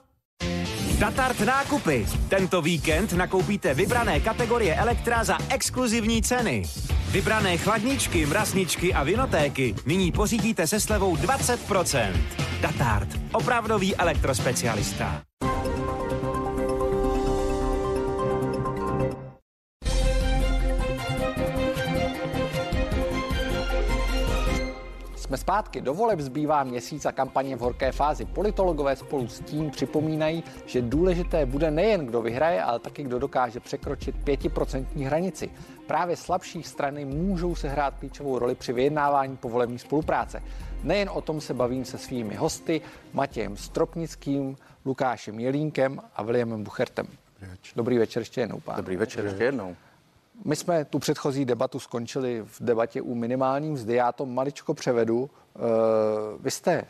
[1.04, 2.06] Datart nákupy.
[2.28, 6.62] Tento víkend nakoupíte vybrané kategorie Elektra za exkluzivní ceny.
[7.10, 12.12] Vybrané chladničky, mrazničky a vinotéky nyní pořídíte se slevou 20%.
[12.60, 13.08] Datart.
[13.32, 15.22] Opravdový elektrospecialista.
[25.44, 28.24] Zpátky do voleb zbývá měsíc a kampaně v horké fázi.
[28.24, 33.60] Politologové spolu s tím připomínají, že důležité bude nejen kdo vyhraje, ale taky kdo dokáže
[33.60, 35.50] překročit 5% hranici.
[35.86, 40.42] Právě slabší strany můžou sehrát klíčovou roli při vyjednávání povolební spolupráce.
[40.82, 42.80] Nejen o tom se bavím se svými hosty
[43.12, 47.06] Matějem Stropnickým, Lukášem Jelínkem a Williamem Buchertem.
[47.76, 48.76] Dobrý večer ještě jednou, pán.
[48.76, 49.76] Dobrý večer ještě jednou.
[50.44, 53.94] My jsme tu předchozí debatu skončili v debatě u minimální mzdy.
[53.94, 55.30] Já to maličko převedu.
[55.56, 55.60] Eh,
[56.40, 56.84] Vy jste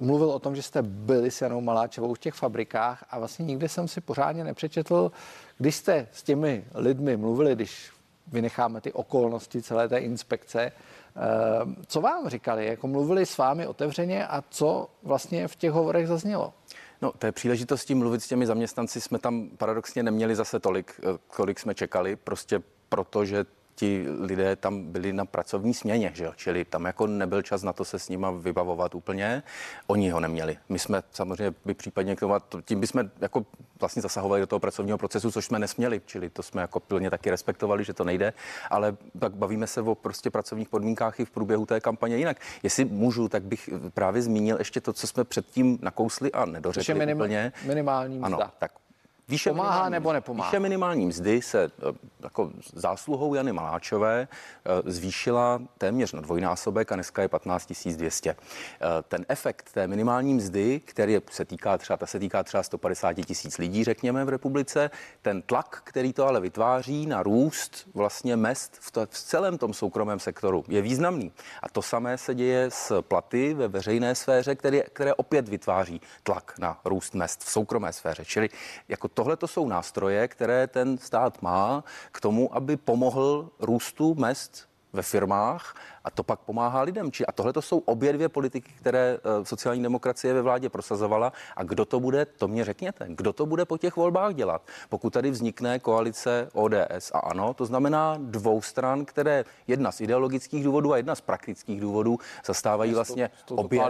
[0.00, 3.68] mluvil o tom, že jste byli s Janou Maláčevou v těch fabrikách a vlastně nikde
[3.68, 5.12] jsem si pořádně nepřečetl,
[5.58, 7.90] když jste s těmi lidmi mluvili, když
[8.26, 10.72] vynecháme ty okolnosti celé té inspekce, eh,
[11.86, 12.66] co vám říkali?
[12.66, 16.52] Jako mluvili s vámi otevřeně a co vlastně v těch hovorech zaznělo?
[17.02, 19.00] No, té příležitosti mluvit s těmi zaměstnanci.
[19.00, 23.44] Jsme tam paradoxně neměli zase tolik, eh, kolik jsme čekali, prostě protože
[23.80, 26.32] ti lidé tam byli na pracovní směně, že jo?
[26.36, 29.42] čili tam jako nebyl čas na to se s nima vybavovat úplně.
[29.86, 30.58] Oni ho neměli.
[30.68, 33.46] My jsme samozřejmě by případně k tomu, tím bychom jako
[33.80, 37.30] vlastně zasahovali do toho pracovního procesu, což jsme nesměli, čili to jsme jako plně taky
[37.30, 38.32] respektovali, že to nejde,
[38.70, 42.36] ale tak bavíme se o prostě pracovních podmínkách i v průběhu té kampaně jinak.
[42.62, 47.16] Jestli můžu, tak bych právě zmínil ještě to, co jsme předtím nakousli a nedořekli minim,
[47.16, 47.52] úplně.
[47.64, 48.26] minimální mzda.
[48.26, 48.72] Ano, tak
[49.30, 50.50] Výše Pomáhá minimální- nebo nepomáhá?
[50.50, 56.94] Výše minimální mzdy se eh, jako zásluhou Jany Maláčové eh, zvýšila téměř na dvojnásobek a
[56.94, 58.30] dneska je 15 200.
[58.30, 58.36] Eh,
[59.08, 63.58] Ten efekt té minimální mzdy, který se týká třeba, ta se týká třeba 150 tisíc
[63.58, 64.90] lidí, řekněme, v republice,
[65.22, 69.74] ten tlak, který to ale vytváří na růst vlastně mest v, to, v celém tom
[69.74, 71.32] soukromém sektoru, je významný.
[71.62, 76.54] A to samé se děje s platy ve veřejné sféře, které, které opět vytváří tlak
[76.58, 78.24] na růst mest v soukromé sféře.
[78.24, 78.48] Čili
[78.88, 84.68] jako tohle to jsou nástroje, které ten stát má k tomu, aby pomohl růstu mest
[84.92, 87.12] ve firmách a to pak pomáhá lidem.
[87.12, 91.32] Či, a tohle to jsou obě dvě politiky, které eh, sociální demokracie ve vládě prosazovala.
[91.56, 93.06] A kdo to bude, to mě řekněte.
[93.08, 94.62] Kdo to bude po těch volbách dělat?
[94.88, 100.64] Pokud tady vznikne koalice ODS a ANO, to znamená dvou stran, které jedna z ideologických
[100.64, 103.82] důvodů a jedna z praktických důvodů zastávají vlastně obě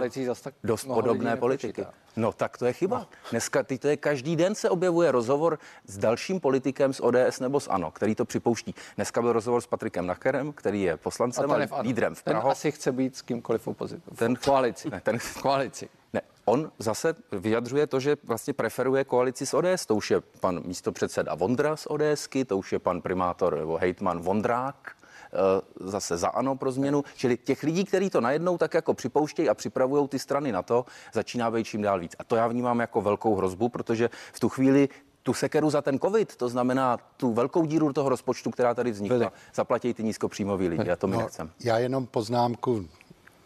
[0.63, 1.85] dost podobné politiky.
[2.15, 3.07] No tak to je chyba.
[3.31, 7.59] Dneska ty, to je každý den se objevuje rozhovor s dalším politikem z ODS nebo
[7.59, 8.75] z ANO, který to připouští.
[8.95, 11.83] Dneska byl rozhovor s Patrikem Nacherem, který je A poslancem a v ANO.
[12.01, 12.49] Lídrem v Ten Praho.
[12.49, 14.01] asi chce být s kýmkoliv opozici.
[14.15, 14.89] Ten koalici.
[14.89, 15.89] Ne, ten koalici.
[16.13, 19.85] Ne, on zase vyjadřuje to, že vlastně preferuje koalici s ODS.
[19.85, 24.19] To už je pan místopředseda Vondra z ODSky, to už je pan primátor nebo hejtman
[24.19, 25.37] Vondrák eh,
[25.79, 27.03] zase za ANO pro změnu.
[27.15, 30.85] Čili těch lidí, kteří to najednou tak jako připouštějí a připravují ty strany na to,
[31.13, 32.15] začíná být čím dál víc.
[32.19, 34.89] A to já vnímám jako velkou hrozbu, protože v tu chvíli
[35.23, 39.33] tu sekeru za ten covid, to znamená tu velkou díru toho rozpočtu, která tady vznikla,
[39.55, 41.49] zaplatí ty nízkopříjmoví lidi a to my No, nechceme.
[41.59, 42.85] Já jenom poznámku,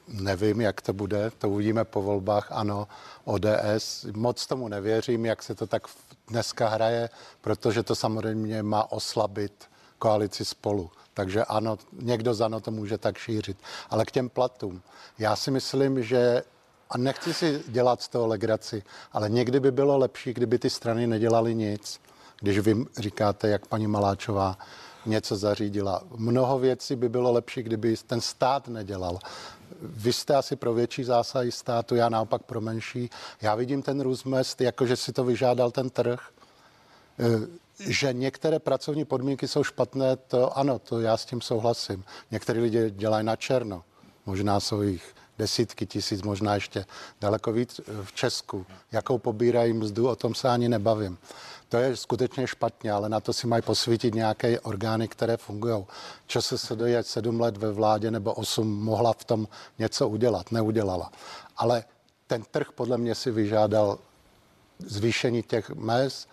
[0.08, 2.88] nevím, jak to bude, to uvidíme po volbách, ano,
[3.24, 4.06] ODS.
[4.16, 5.88] Moc tomu nevěřím, jak se to tak
[6.28, 7.10] dneska hraje,
[7.42, 9.66] protože to samozřejmě má oslabit
[10.00, 10.92] koalici spolu.
[11.14, 13.58] Takže ano, někdo za ano to může tak šířit.
[13.90, 14.82] Ale k těm platům.
[15.20, 16.44] Já si myslím, že
[16.90, 21.08] a nechci si dělat z toho legraci, ale někdy by bylo lepší, kdyby ty strany
[21.08, 22.00] nedělaly nic,
[22.42, 24.58] když vy říkáte, jak paní Maláčová
[25.06, 26.02] něco zařídila.
[26.16, 29.20] Mnoho věcí by bylo lepší, kdyby ten stát nedělal.
[29.82, 33.10] Vy jste asi pro větší zásahy státu, já naopak pro menší.
[33.42, 36.20] Já vidím ten růst mest, jako že si to vyžádal ten trh.
[37.20, 42.04] Eh, Že některé pracovní podmínky jsou špatné, to ano, to já s tím souhlasím.
[42.32, 43.84] Některý lidi dělají na černo.
[44.26, 46.86] Možná jsou jich desítky tisíc, možná ještě
[47.22, 48.66] daleko víc v Česku.
[48.92, 51.18] Jakou pobírají mzdu, o tom se ani nebavím.
[51.70, 55.86] To je skutečně špatně, ale na to si mají posvítit nějaké orgány, které fungují.
[56.28, 59.48] Čase se doje sedm let ve vládě nebo osm, mohla v tom
[59.80, 61.12] něco udělat, neudělala.
[61.58, 61.84] Ale
[62.28, 64.00] ten trh podle mě si vyžádal
[64.80, 66.28] zvýšení těch mez,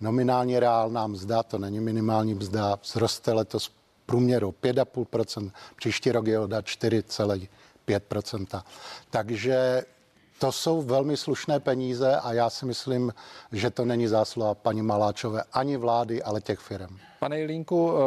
[0.00, 3.70] nominálně reálná mzda, to není minimální mzda, vzroste letos
[4.06, 6.62] průměru 5,5%, příští rok je oda
[7.88, 8.62] 5%.
[9.10, 9.82] Takže
[10.42, 13.14] to jsou velmi slušné peníze a já si myslím,
[13.52, 16.98] že to není zásluha paní Maláčové ani vlády, ale těch firm.
[17.18, 17.98] Pane Jilínku, eh,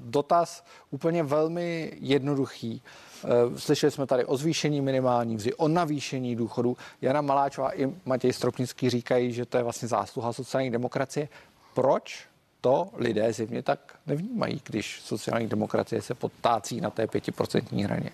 [0.00, 2.82] dotaz úplně velmi jednoduchý.
[3.24, 6.76] Eh, slyšeli jsme tady o zvýšení minimální mzdy, o navýšení důchodu.
[7.02, 11.28] Jana Maláčová i Matěj Stropnický říkají, že to je vlastně zásluha sociální demokracie.
[11.74, 12.26] Proč
[12.60, 18.10] to lidé zjevně tak nevnímají, když sociální demokracie se podtácí na té pětiprocentní hraně?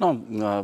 [0.00, 0.20] No,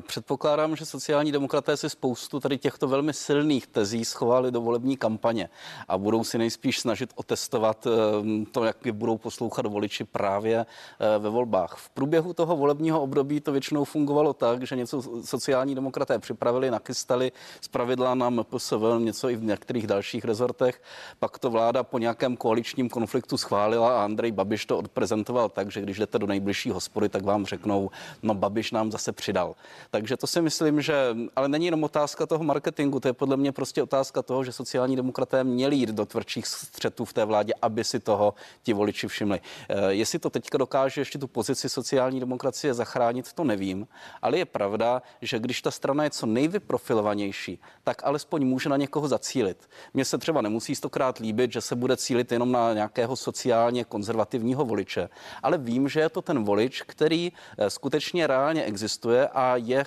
[0.07, 5.49] předpokládám, že sociální demokraté si spoustu tady těchto velmi silných tezí schovali do volební kampaně
[5.89, 11.19] a budou si nejspíš snažit otestovat ehm, to, jak je budou poslouchat voliči právě eh,
[11.19, 11.77] ve volbách.
[11.77, 17.33] V průběhu toho volebního období to většinou fungovalo tak, že něco sociální demokraté připravili, nakystali
[17.61, 20.83] z pravidla na MPSV, něco i v některých dalších rezortech.
[21.19, 25.81] Pak to vláda po nějakém koaličním konfliktu schválila a Andrej Babiš to odprezentoval tak, že
[25.81, 27.91] když jdete do nejbližší hospody, tak vám řeknou,
[28.23, 29.55] no Babiš nám zase přidal.
[29.91, 30.95] Takže to si myslím, že,
[31.37, 34.97] ale není jenom otázka toho marketingu, to je podle mě prostě otázka toho, že sociální
[34.97, 39.39] demokraté měli jít do tvrdších střetů v té vládě, aby si toho ti voliči všimli.
[39.39, 43.87] Eh, jestli to teďka dokáže ještě tu pozici sociální demokracie zachránit, to nevím,
[44.23, 49.09] ale je pravda, že když ta strana je co nejvyprofilovanější, tak alespoň může na někoho
[49.09, 49.71] zacílit.
[49.95, 54.65] Mně se třeba nemusí stokrát líbit, že se bude cílit jenom na nějakého sociálně konzervativního
[54.65, 55.09] voliče,
[55.43, 59.85] ale vím, že je to ten volič, který eh, skutečně reálně existuje a je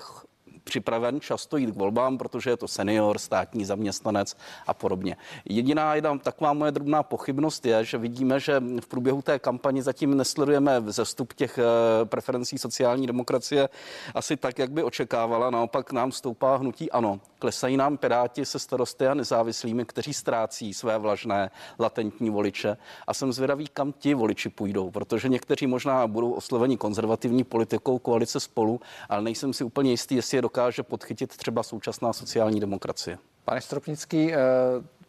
[0.66, 5.16] připraven často jít k volbám, protože je to senior, státní zaměstnanec a podobně.
[5.44, 10.16] Jediná jedna taková moje drobná pochybnost je, že vidíme, že v průběhu té kampaně zatím
[10.16, 11.62] nesledujeme vzestup těch eh,
[12.04, 13.68] preferencí sociální demokracie
[14.14, 15.50] asi tak, jak by očekávala.
[15.50, 17.20] Naopak nám stoupá hnutí ano.
[17.38, 22.76] Klesají nám piráti se starosty a nezávislými, kteří ztrácí své vlažné latentní voliče.
[23.06, 28.40] A jsem zvědavý, kam ti voliči půjdou, protože někteří možná budou osloveni konzervativní politikou koalice
[28.40, 33.18] spolu, ale nejsem si úplně jistý, jestli je dokáže podchytit třeba současná sociální demokracie.
[33.44, 34.38] Pane Stropnický, eh,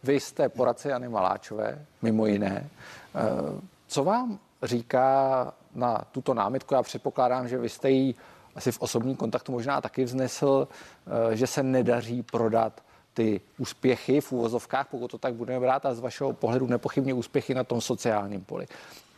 [0.02, 2.70] vy jste poradce Jany Maláčové, mimo jiné.
[3.14, 3.20] Eh,
[3.86, 6.74] co vám říká na tuto námitku?
[6.74, 8.14] Já předpokládám, že vy jste ji
[8.54, 10.68] asi v osobním kontaktu možná taky vznesl,
[11.32, 12.82] eh, že se nedaří prodat
[13.14, 17.54] ty úspěchy v úvozovkách, pokud to tak budeme brát, a z vašeho pohledu nepochybně úspěchy
[17.54, 18.66] na tom sociálním poli.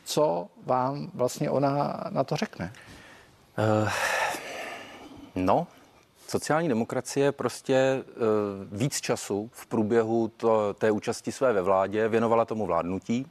[0.04, 2.72] Co vám vlastně ona na to řekne?
[3.82, 3.88] Uh,
[5.34, 5.66] no,
[6.30, 12.44] Sociální demokracie prostě uh, víc času v průběhu to, té účasti své ve vládě věnovala
[12.44, 13.26] tomu vládnutí,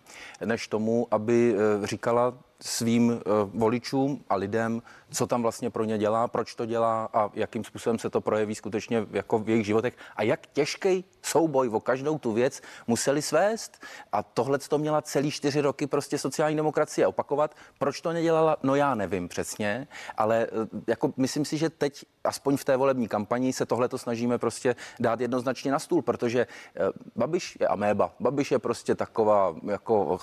[0.45, 3.19] než tomu, aby uh, říkala svým uh,
[3.53, 7.99] voličům a lidem, co tam vlastně pro ně dělá, proč to dělá a jakým způsobem
[7.99, 12.33] se to projeví skutečně jako v jejich životech a jak těžký souboj o každou tu
[12.33, 13.83] věc museli svést.
[14.11, 17.55] A tohle to měla celý čtyři roky prostě sociální demokracie opakovat.
[17.77, 18.57] Proč to nedělala?
[18.63, 23.07] No já nevím přesně, ale eh, jako myslím si, že teď aspoň v té volební
[23.07, 26.79] kampani se tohle to snažíme prostě dát jednoznačně na stůl, protože eh,
[27.15, 28.13] Babiš je améba.
[28.19, 30.19] Babiš je prostě taková jako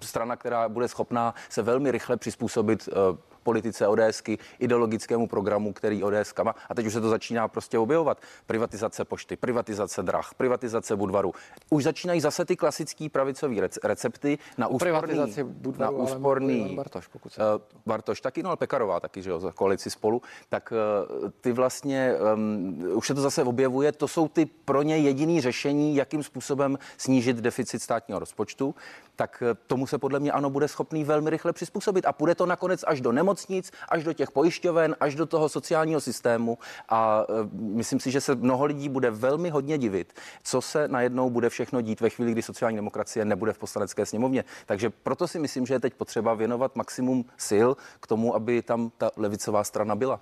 [0.00, 6.34] strana, která bude schopná se velmi rychle přizpůsobit eh, politice ODSky, ideologickému programu, který ODS
[6.42, 6.54] má.
[6.70, 8.20] A teď už se to začíná prostě objevovat.
[8.46, 11.32] Privatizace pošty, privatizace drah, privatizace Budvaru.
[11.70, 17.42] Už začínají zase ty klasické pravicové recepty na úsporný, Budvaru, na úsporný Bartoš, pokud se
[17.54, 21.52] uh, Bartoš taky, no ale Pekarová taky, že jo, za koalici spolu, tak uh, ty
[21.52, 26.22] vlastně, um, už se to zase objevuje, to jsou ty pro ně jediný řešení, jakým
[26.22, 28.74] způsobem snížit deficit státního rozpočtu,
[29.16, 32.46] tak uh, tomu se podle mě ano bude schopný velmi rychle přizpůsobit a půjde to
[32.46, 37.26] nakonec až do nemoc nemocnic, až do těch pojišťoven, až do toho sociálního systému a
[37.28, 41.50] e, myslím si, že se mnoho lidí bude velmi hodně divit, co se najednou bude
[41.50, 44.44] všechno dít ve chvíli, kdy sociální demokracie nebude v poslanecké sněmovně.
[44.66, 47.68] Takže proto si myslím, že je teď potřeba věnovat maximum sil
[48.00, 50.20] k tomu, aby tam ta levicová strana byla.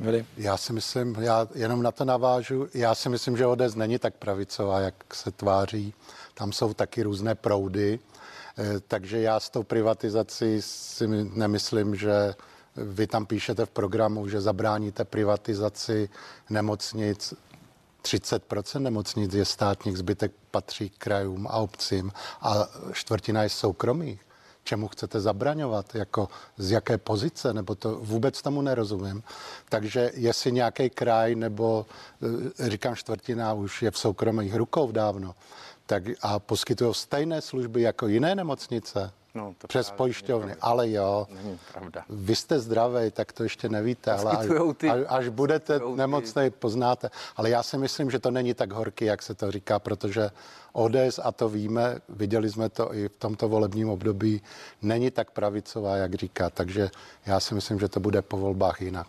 [0.00, 0.26] Vili.
[0.36, 4.14] Já si myslím, já jenom na to navážu, já si myslím, že ODS není tak
[4.14, 5.94] pravicová, jak se tváří.
[6.34, 7.98] Tam jsou taky různé proudy.
[8.58, 12.34] Eh, takže já s tou privatizací si nemyslím, že
[12.76, 16.08] vy tam píšete v programu, že zabráníte privatizaci
[16.50, 17.34] nemocnic.
[18.02, 24.20] 30% nemocnic je státních, zbytek patří krajům a obcím a čtvrtina je soukromých.
[24.64, 25.94] Čemu chcete zabraňovat?
[25.94, 27.54] Jako z jaké pozice?
[27.54, 29.22] Nebo to vůbec tomu nerozumím.
[29.68, 31.86] Takže jestli nějaký kraj nebo
[32.58, 35.34] eh, říkám čtvrtina už je v soukromých rukou dávno,
[35.88, 39.12] tak a poskytují stejné služby jako jiné nemocnice.
[39.34, 42.04] No, to přes pojišťovny, ale jo, není pravda.
[42.08, 44.46] vy jste zdravý, tak to ještě nevíte, ale až,
[44.76, 47.10] ty, až budete nemocný, poznáte.
[47.36, 50.30] Ale já si myslím, že to není tak horký, jak se to říká, protože
[50.72, 54.42] ODS, a to víme, viděli jsme to i v tomto volebním období,
[54.82, 56.50] není tak pravicová, jak říká.
[56.50, 56.90] Takže
[57.26, 59.08] já si myslím, že to bude po volbách jinak.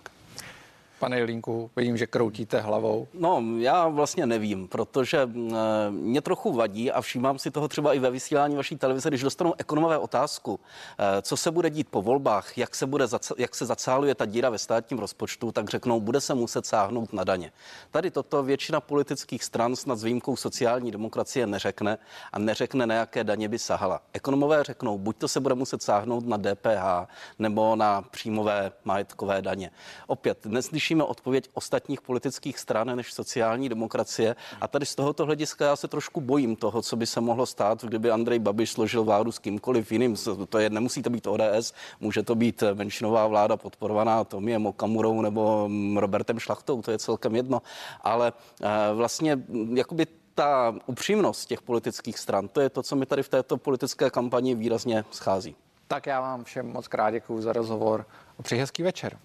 [1.00, 3.08] Pane Jelínku, vidím, že kroutíte hlavou.
[3.14, 5.56] No, já vlastně nevím, protože eh,
[5.90, 9.54] mě trochu vadí a všímám si toho třeba i ve vysílání vaší televize, když dostanou
[9.58, 10.60] ekonomové otázku,
[11.00, 13.06] eh, co se bude dít po volbách, jak se, bude,
[13.38, 17.24] jak se zacáluje ta díra ve státním rozpočtu, tak řeknou, bude se muset sáhnout na
[17.24, 17.52] daně.
[17.92, 21.98] Tady toto většina politických stran snad s výjimkou sociální demokracie neřekne
[22.32, 24.02] a neřekne, na jaké daně by sahala.
[24.14, 27.08] Ekonomové řeknou, buď to se bude muset sáhnout na DPH
[27.40, 29.72] nebo na příjmové majetkové daně.
[30.08, 30.46] Opět,
[30.90, 34.36] neslyšíme odpověď ostatních politických stran než sociální demokracie.
[34.62, 37.84] A tady z tohoto hlediska já se trošku bojím toho, co by se mohlo stát,
[37.84, 40.16] kdyby Andrej Babiš složil vládu s kýmkoliv jiným.
[40.50, 45.68] To je, nemusí to být ODS, může to být menšinová vláda podporovaná Tomiem Okamurou nebo
[45.70, 47.62] mm, Robertem Šlachtou, to je celkem jedno.
[48.02, 49.38] Ale eh, vlastně
[49.74, 54.10] jakoby ta upřímnost těch politických stran, to je to, co mi tady v této politické
[54.10, 55.56] kampani výrazně schází.
[55.88, 58.06] Tak já vám všem moc krát děkuji za rozhovor
[58.40, 59.18] a přeji hezký večer.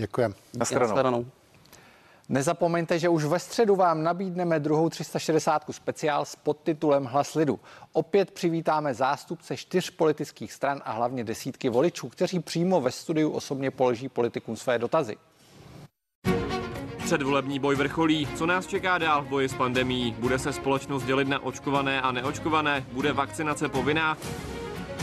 [0.00, 0.34] Děkujeme.
[0.54, 0.64] Na
[2.28, 7.60] Nezapomeňte, že už ve středu vám nabídneme druhou 360 speciál s podtitulem Hlas lidu.
[7.92, 13.70] Opět přivítáme zástupce čtyř politických stran a hlavně desítky voličů, kteří přímo ve studiu osobně
[13.70, 15.16] položí politikům své dotazy.
[17.04, 18.28] Předvolební boj vrcholí.
[18.36, 20.16] Co nás čeká dál v boji s pandemí?
[20.18, 22.86] Bude se společnost dělit na očkované a neočkované?
[22.92, 24.16] Bude vakcinace povinná?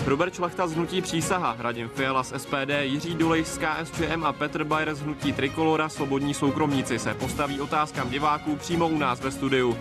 [0.05, 4.63] Robert Šlachta z Hnutí Přísaha, Radim Fiala z SPD, Jiří Dolej z KSČM a Petr
[4.63, 9.77] Bayer z Hnutí Trikolora Svobodní soukromníci se postaví otázkám diváků přímo u nás ve studiu.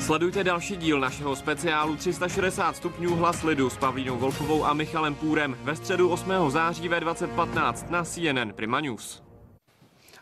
[0.00, 5.56] Sledujte další díl našeho speciálu 360 stupňů hlas lidu s Pavlínou Wolfovou a Michalem Půrem
[5.62, 6.32] ve středu 8.
[6.48, 9.27] září ve 2015 na CNN Prima News.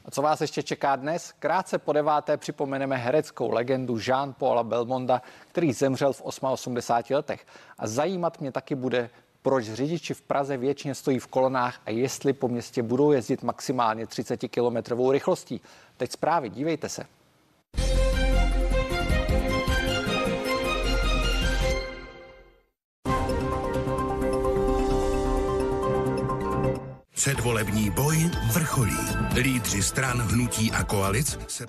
[0.06, 1.32] A co vás ještě čeká dnes?
[1.38, 7.46] Krátce po deváté připomeneme hereckou legendu Jean-Paula Belmonda, který zemřel v 88 letech.
[7.78, 9.10] A zajímat mě taky bude,
[9.42, 14.06] proč řidiči v Praze většině stojí v kolonách a jestli po městě budou jezdit maximálně
[14.06, 15.60] 30 km rychlostí.
[15.96, 17.06] Teď zprávy, dívejte se.
[27.26, 28.96] Předvolební boj vrcholí.
[29.34, 31.66] Lídři stran, hnutí a koalic se